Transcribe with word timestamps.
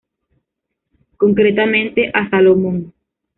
Concretamente 1.21 2.09
a 2.19 2.27
Salomón. 2.31 2.77